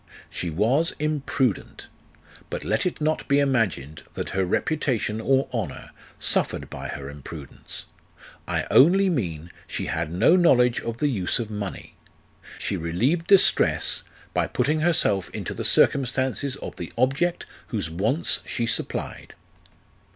She 0.31 0.49
was 0.49 0.95
imprudent. 0.97 1.85
But 2.49 2.63
let 2.63 2.87
it 2.87 2.99
not 2.99 3.27
be 3.27 3.37
imagined 3.37 4.01
that 4.15 4.31
her 4.31 4.43
reputation 4.45 5.21
or 5.21 5.47
honour 5.53 5.91
suffered 6.17 6.71
by 6.71 6.87
her 6.87 7.07
imprudence: 7.07 7.85
I 8.47 8.65
only 8.71 9.09
mean, 9.11 9.51
she 9.67 9.85
had 9.85 10.11
no 10.11 10.35
knowledge 10.35 10.81
of 10.81 10.97
the 10.97 11.07
use 11.07 11.37
of 11.37 11.51
money; 11.51 11.93
she 12.57 12.75
relieved 12.77 13.27
distress 13.27 14.01
by 14.33 14.47
putting 14.47 14.79
herself 14.79 15.29
into 15.35 15.53
the 15.53 15.63
circumstances 15.63 16.55
of 16.55 16.77
the 16.77 16.91
object 16.97 17.45
whose 17.67 17.91
wants 17.91 18.39
she 18.43 18.65
supplied. 18.65 19.35